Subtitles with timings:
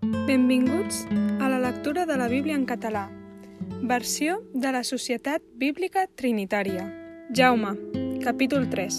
[0.00, 1.06] Benvinguts
[1.40, 3.08] a la lectura de la Bíblia en català,
[3.82, 6.84] versió de la Societat Bíblica Trinitària.
[7.34, 7.72] Jaume,
[8.22, 8.98] capítol 3.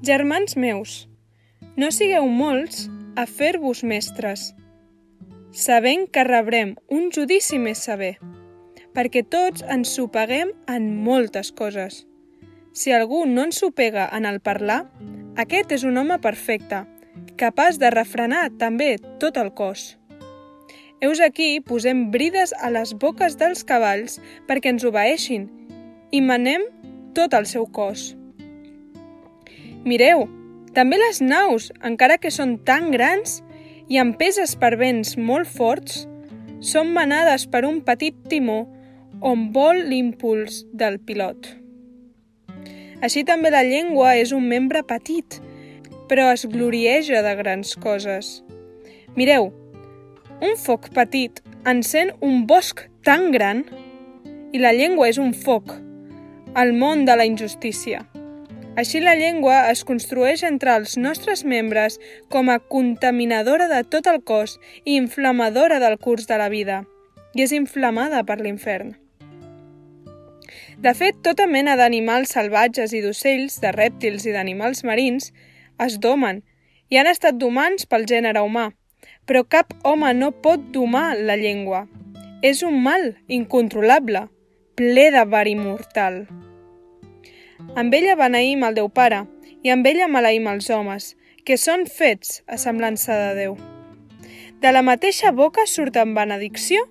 [0.00, 1.10] Germans meus,
[1.76, 4.54] no sigueu molts a fer-vos mestres,
[5.52, 8.14] sabent que rebrem un judici més sever,
[8.96, 12.06] perquè tots ens sopeguem en moltes coses.
[12.72, 14.86] Si algú no ens sopega en el parlar,
[15.36, 16.86] aquest és un home perfecte,
[17.40, 19.96] capaç de refrenar també tot el cos.
[21.00, 24.18] Heus aquí posem brides a les boques dels cavalls
[24.48, 25.48] perquè ens obeeixin
[26.12, 26.66] i manem
[27.16, 28.10] tot el seu cos.
[29.88, 30.26] Mireu,
[30.76, 33.40] també les naus, encara que són tan grans
[33.88, 36.04] i empeses per vents molt forts,
[36.60, 38.66] són manades per un petit timó
[39.24, 41.48] on vol l'impuls del pilot.
[43.00, 45.40] Així també la llengua és un membre petit,
[46.10, 48.40] però es glorieja de grans coses.
[49.14, 49.52] Mireu,
[50.42, 51.38] un foc petit
[51.70, 53.62] encén un bosc tan gran
[54.50, 55.76] i la llengua és un foc,
[56.58, 58.02] el món de la injustícia.
[58.80, 61.98] Així la llengua es construeix entre els nostres membres
[62.32, 66.80] com a contaminadora de tot el cos i inflamadora del curs de la vida,
[67.34, 68.96] i és inflamada per l'infern.
[70.80, 75.28] De fet, tota mena d'animals salvatges i d'ocells, de rèptils i d'animals marins
[75.86, 76.42] es domen
[76.90, 78.70] i han estat domants pel gènere humà,
[79.26, 81.86] però cap home no pot domar la llengua.
[82.42, 84.26] És un mal incontrolable,
[84.76, 86.22] ple de verí mortal.
[87.76, 89.26] Amb ella beneïm el Déu Pare
[89.62, 91.14] i amb ella maleïm els homes,
[91.44, 93.56] que són fets a semblança de Déu.
[94.60, 96.82] De la mateixa boca surten benedicció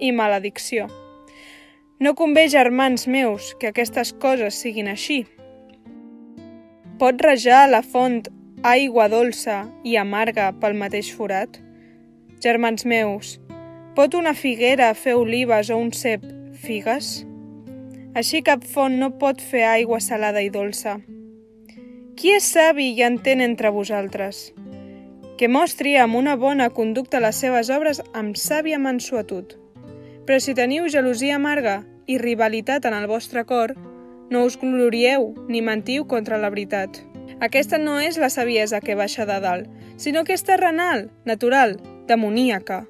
[0.00, 0.88] i maledicció.
[2.00, 5.26] No convé, germans meus, que aquestes coses siguin així.
[7.00, 8.26] Pot rajar la font
[8.68, 11.54] aigua dolça i amarga pel mateix forat?
[12.44, 13.30] Germans meus,
[13.96, 16.26] pot una figuera fer olives o un cep
[16.60, 17.08] figues?
[18.12, 20.98] Així cap font no pot fer aigua salada i dolça.
[22.20, 24.50] Qui és savi i entén entre vosaltres?
[25.40, 29.56] Que mostri amb una bona conducta les seves obres amb sàvia mansuetud.
[30.28, 33.72] Però si teniu gelosia amarga i rivalitat en el vostre cor,
[34.30, 37.02] no us glorieu ni mentiu contra la veritat.
[37.40, 39.68] Aquesta no és la saviesa que baixa de dalt,
[39.98, 41.76] sinó que és terrenal, natural,
[42.06, 42.84] demoníaca.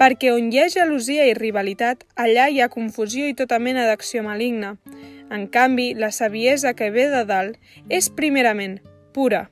[0.00, 4.22] Perquè on hi ha gelosia i rivalitat, allà hi ha confusió i tota mena d'acció
[4.24, 4.76] maligna.
[5.30, 7.58] En canvi, la saviesa que ve de dalt
[7.88, 8.78] és primerament
[9.12, 9.48] pura,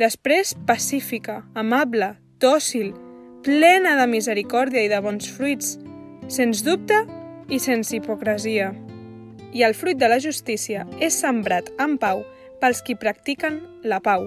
[0.00, 2.94] després pacífica, amable, dòcil,
[3.44, 5.76] plena de misericòrdia i de bons fruits,
[6.28, 7.04] sens dubte
[7.48, 8.74] i sense hipocresia.
[9.56, 12.18] I el fruit de la justícia és sembrat en pau
[12.60, 13.56] pels qui practiquen
[13.88, 14.26] la pau.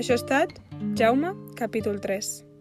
[0.00, 0.56] Això ha estat
[0.96, 2.53] Jaume, capítol 3.